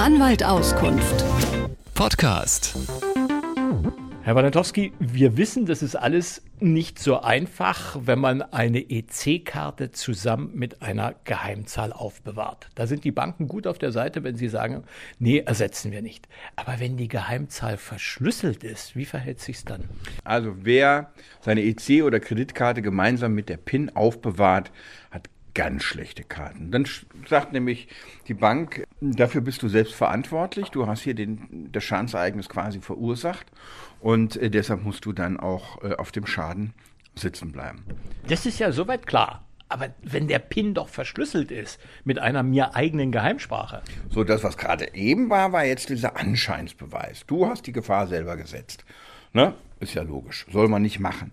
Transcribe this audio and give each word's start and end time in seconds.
Anwalt 0.00 0.42
Auskunft. 0.42 1.22
Podcast. 1.92 2.74
Herr 4.22 4.34
Walentowski, 4.34 4.94
wir 4.98 5.36
wissen, 5.36 5.66
das 5.66 5.82
ist 5.82 5.94
alles 5.94 6.40
nicht 6.58 6.98
so 6.98 7.20
einfach, 7.20 7.98
wenn 8.00 8.18
man 8.18 8.40
eine 8.40 8.78
EC-Karte 8.78 9.90
zusammen 9.90 10.52
mit 10.54 10.80
einer 10.80 11.16
Geheimzahl 11.24 11.92
aufbewahrt. 11.92 12.70
Da 12.76 12.86
sind 12.86 13.04
die 13.04 13.12
Banken 13.12 13.46
gut 13.46 13.66
auf 13.66 13.76
der 13.76 13.92
Seite, 13.92 14.24
wenn 14.24 14.36
sie 14.36 14.48
sagen, 14.48 14.84
nee, 15.18 15.40
ersetzen 15.40 15.92
wir 15.92 16.00
nicht. 16.00 16.28
Aber 16.56 16.80
wenn 16.80 16.96
die 16.96 17.08
Geheimzahl 17.08 17.76
verschlüsselt 17.76 18.64
ist, 18.64 18.96
wie 18.96 19.04
verhält 19.04 19.40
sich's 19.40 19.66
dann? 19.66 19.84
Also 20.24 20.54
wer 20.62 21.12
seine 21.42 21.60
EC 21.60 22.04
oder 22.04 22.20
Kreditkarte 22.20 22.80
gemeinsam 22.80 23.34
mit 23.34 23.50
der 23.50 23.58
PIN 23.58 23.94
aufbewahrt, 23.94 24.72
hat 25.10 25.28
ganz 25.54 25.82
schlechte 25.82 26.24
Karten. 26.24 26.70
Dann 26.70 26.86
sagt 27.28 27.52
nämlich 27.52 27.88
die 28.28 28.34
Bank, 28.34 28.84
dafür 29.00 29.40
bist 29.40 29.62
du 29.62 29.68
selbst 29.68 29.94
verantwortlich, 29.94 30.68
du 30.70 30.86
hast 30.86 31.02
hier 31.02 31.14
den, 31.14 31.68
das 31.72 31.84
Schadensereignis 31.84 32.48
quasi 32.48 32.80
verursacht 32.80 33.46
und 34.00 34.36
äh, 34.36 34.50
deshalb 34.50 34.82
musst 34.82 35.04
du 35.04 35.12
dann 35.12 35.38
auch 35.38 35.82
äh, 35.82 35.94
auf 35.94 36.12
dem 36.12 36.26
Schaden 36.26 36.72
sitzen 37.14 37.52
bleiben. 37.52 37.84
Das 38.28 38.46
ist 38.46 38.58
ja 38.58 38.72
soweit 38.72 39.06
klar. 39.06 39.44
Aber 39.68 39.94
wenn 40.02 40.26
der 40.26 40.40
PIN 40.40 40.74
doch 40.74 40.88
verschlüsselt 40.88 41.52
ist 41.52 41.78
mit 42.04 42.18
einer 42.18 42.42
mir 42.42 42.74
eigenen 42.74 43.12
Geheimsprache. 43.12 43.82
So, 44.08 44.24
das, 44.24 44.42
was 44.42 44.56
gerade 44.56 44.94
eben 44.94 45.30
war, 45.30 45.52
war 45.52 45.64
jetzt 45.64 45.90
dieser 45.90 46.16
Anscheinsbeweis. 46.16 47.24
Du 47.28 47.46
hast 47.46 47.68
die 47.68 47.72
Gefahr 47.72 48.08
selber 48.08 48.36
gesetzt. 48.36 48.84
Ne? 49.32 49.54
Ist 49.78 49.94
ja 49.94 50.02
logisch. 50.02 50.44
Soll 50.50 50.66
man 50.66 50.82
nicht 50.82 50.98
machen. 50.98 51.32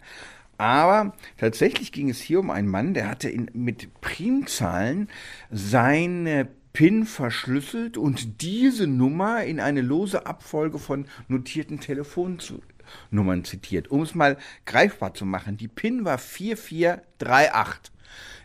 Aber 0.58 1.14
tatsächlich 1.38 1.92
ging 1.92 2.10
es 2.10 2.20
hier 2.20 2.40
um 2.40 2.50
einen 2.50 2.68
Mann, 2.68 2.94
der 2.94 3.10
hatte 3.10 3.30
in, 3.30 3.50
mit 3.54 4.02
Primzahlen 4.02 5.08
seine 5.52 6.48
PIN 6.74 7.06
verschlüsselt 7.06 7.98
und 7.98 8.42
diese 8.42 8.88
Nummer 8.88 9.44
in 9.44 9.60
eine 9.60 9.82
lose 9.82 10.26
Abfolge 10.26 10.80
von 10.80 11.06
notierten 11.28 11.80
Telefonnummern 11.80 13.44
zitiert. 13.44 13.90
Um 13.90 14.02
es 14.02 14.16
mal 14.16 14.38
greifbar 14.66 15.14
zu 15.14 15.26
machen, 15.26 15.58
die 15.58 15.68
PIN 15.68 16.06
war 16.06 16.18
4438. 16.18 17.92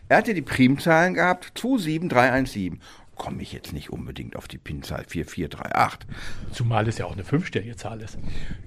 Er 0.09 0.17
hatte 0.17 0.33
die 0.33 0.41
Primzahlen 0.41 1.13
gehabt, 1.13 1.53
27317 1.55 2.79
komme 3.15 3.41
ich 3.41 3.53
jetzt 3.53 3.73
nicht 3.73 3.91
unbedingt 3.91 4.35
auf 4.35 4.47
die 4.47 4.57
PIN-Zahl 4.57 5.05
4438. 5.07 6.09
Zumal 6.51 6.87
es 6.87 6.97
ja 6.97 7.05
auch 7.05 7.13
eine 7.13 7.23
fünfstellige 7.23 7.75
Zahl 7.75 8.01
ist. 8.01 8.17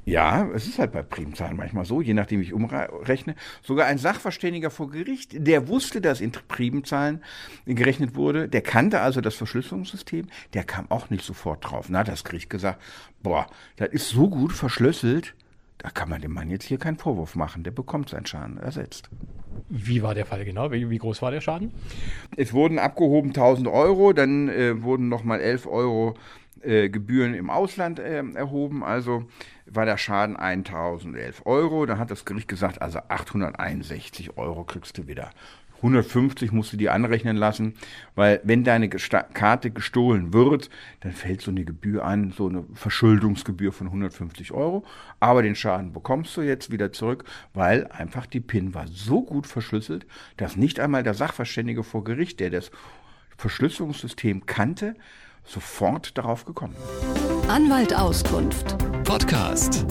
Ja, 0.04 0.48
es 0.54 0.66
ist 0.66 0.78
halt 0.78 0.92
bei 0.92 1.02
Primzahlen 1.02 1.56
manchmal 1.56 1.84
so, 1.84 2.00
je 2.00 2.14
nachdem 2.14 2.40
ich 2.40 2.52
umrechne. 2.52 3.34
Sogar 3.62 3.86
ein 3.86 3.98
Sachverständiger 3.98 4.70
vor 4.70 4.90
Gericht, 4.90 5.30
der 5.46 5.68
wusste, 5.68 6.00
dass 6.00 6.20
in 6.20 6.32
Primzahlen 6.32 7.22
gerechnet 7.66 8.14
wurde, 8.14 8.48
der 8.48 8.62
kannte 8.62 9.00
also 9.00 9.20
das 9.20 9.34
Verschlüsselungssystem, 9.34 10.28
der 10.54 10.64
kam 10.64 10.90
auch 10.90 11.10
nicht 11.10 11.24
sofort 11.24 11.68
drauf. 11.68 11.86
Na, 11.88 12.04
das 12.04 12.24
Gericht 12.24 12.50
gesagt, 12.50 12.80
boah, 13.22 13.46
das 13.76 13.90
ist 13.90 14.08
so 14.10 14.28
gut 14.28 14.52
verschlüsselt, 14.52 15.34
da 15.78 15.90
kann 15.90 16.08
man 16.08 16.20
dem 16.20 16.32
Mann 16.32 16.50
jetzt 16.50 16.64
hier 16.64 16.78
keinen 16.78 16.98
Vorwurf 16.98 17.34
machen, 17.34 17.62
der 17.62 17.70
bekommt 17.70 18.08
seinen 18.08 18.26
Schaden 18.26 18.58
ersetzt. 18.58 19.10
Wie 19.68 20.02
war 20.02 20.14
der 20.14 20.26
Fall 20.26 20.44
genau? 20.44 20.70
Wie, 20.70 20.88
wie 20.90 20.98
groß 20.98 21.22
war 21.22 21.30
der 21.30 21.40
Schaden? 21.40 21.72
Es 22.36 22.52
wurden 22.52 22.78
abgehoben 22.78 23.30
1000 23.30 23.68
Euro, 23.68 24.12
dann 24.12 24.48
äh, 24.48 24.82
wurden 24.82 25.08
nochmal 25.08 25.40
11 25.40 25.66
Euro 25.66 26.14
äh, 26.62 26.88
Gebühren 26.88 27.34
im 27.34 27.50
Ausland 27.50 27.98
äh, 27.98 28.22
erhoben. 28.34 28.84
Also 28.84 29.24
war 29.66 29.84
der 29.84 29.98
Schaden 29.98 30.36
1011 30.36 31.42
Euro. 31.44 31.86
Da 31.86 31.98
hat 31.98 32.10
das 32.10 32.24
Gericht 32.24 32.48
gesagt, 32.48 32.80
also 32.80 33.00
861 33.08 34.36
Euro 34.36 34.64
kriegst 34.64 34.96
du 34.98 35.06
wieder. 35.06 35.30
150 35.86 36.52
musst 36.52 36.72
du 36.72 36.76
dir 36.76 36.92
anrechnen 36.92 37.36
lassen, 37.36 37.74
weil 38.14 38.40
wenn 38.44 38.64
deine 38.64 38.88
Karte 38.88 39.70
gestohlen 39.70 40.32
wird, 40.32 40.68
dann 41.00 41.12
fällt 41.12 41.40
so 41.40 41.50
eine 41.50 41.64
Gebühr 41.64 42.04
an, 42.04 42.32
so 42.32 42.48
eine 42.48 42.64
Verschuldungsgebühr 42.74 43.72
von 43.72 43.86
150 43.86 44.52
Euro. 44.52 44.84
Aber 45.20 45.42
den 45.42 45.54
Schaden 45.54 45.92
bekommst 45.92 46.36
du 46.36 46.42
jetzt 46.42 46.70
wieder 46.70 46.92
zurück, 46.92 47.24
weil 47.54 47.86
einfach 47.86 48.26
die 48.26 48.40
PIN 48.40 48.74
war 48.74 48.86
so 48.88 49.22
gut 49.22 49.46
verschlüsselt, 49.46 50.06
dass 50.36 50.56
nicht 50.56 50.80
einmal 50.80 51.02
der 51.02 51.14
Sachverständige 51.14 51.84
vor 51.84 52.04
Gericht, 52.04 52.40
der 52.40 52.50
das 52.50 52.70
Verschlüsselungssystem 53.36 54.46
kannte, 54.46 54.96
sofort 55.44 56.18
darauf 56.18 56.44
gekommen 56.44 56.74
ist. 56.74 57.48
Anwalt 57.48 57.94
Auskunft. 57.94 58.76
Podcast. 59.04 59.86